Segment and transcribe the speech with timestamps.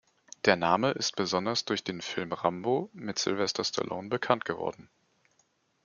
[0.45, 4.89] Der Name ist besonders durch den Film "Rambo" mit Sylvester Stallone bekannt geworden.